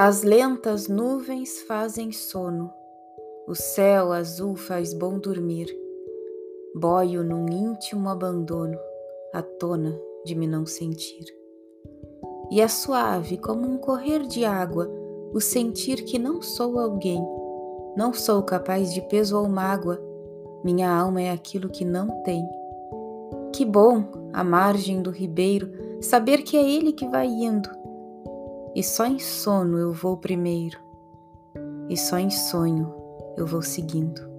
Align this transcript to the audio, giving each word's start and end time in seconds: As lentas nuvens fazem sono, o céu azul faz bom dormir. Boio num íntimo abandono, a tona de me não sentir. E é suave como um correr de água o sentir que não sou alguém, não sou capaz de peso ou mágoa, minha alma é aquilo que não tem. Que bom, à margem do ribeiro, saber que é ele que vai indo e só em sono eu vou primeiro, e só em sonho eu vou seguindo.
As 0.00 0.22
lentas 0.22 0.86
nuvens 0.86 1.62
fazem 1.62 2.12
sono, 2.12 2.72
o 3.48 3.54
céu 3.56 4.12
azul 4.12 4.54
faz 4.54 4.94
bom 4.94 5.18
dormir. 5.18 5.66
Boio 6.72 7.24
num 7.24 7.48
íntimo 7.48 8.08
abandono, 8.08 8.78
a 9.34 9.42
tona 9.42 10.00
de 10.24 10.36
me 10.36 10.46
não 10.46 10.64
sentir. 10.64 11.24
E 12.48 12.60
é 12.60 12.68
suave 12.68 13.38
como 13.38 13.68
um 13.68 13.76
correr 13.76 14.24
de 14.24 14.44
água 14.44 14.88
o 15.34 15.40
sentir 15.40 16.04
que 16.04 16.16
não 16.16 16.40
sou 16.40 16.78
alguém, 16.78 17.20
não 17.96 18.12
sou 18.14 18.44
capaz 18.44 18.94
de 18.94 19.00
peso 19.00 19.36
ou 19.36 19.48
mágoa, 19.48 20.00
minha 20.62 20.88
alma 20.88 21.22
é 21.22 21.32
aquilo 21.32 21.68
que 21.68 21.84
não 21.84 22.22
tem. 22.22 22.48
Que 23.52 23.64
bom, 23.64 24.04
à 24.32 24.44
margem 24.44 25.02
do 25.02 25.10
ribeiro, 25.10 25.72
saber 26.00 26.42
que 26.42 26.56
é 26.56 26.62
ele 26.62 26.92
que 26.92 27.08
vai 27.08 27.26
indo 27.26 27.68
e 28.74 28.82
só 28.82 29.06
em 29.06 29.18
sono 29.18 29.78
eu 29.78 29.92
vou 29.92 30.16
primeiro, 30.16 30.78
e 31.88 31.96
só 31.96 32.18
em 32.18 32.30
sonho 32.30 32.94
eu 33.36 33.46
vou 33.46 33.62
seguindo. 33.62 34.37